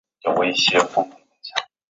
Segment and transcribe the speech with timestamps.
[0.23, 1.11] 徐永宁孙。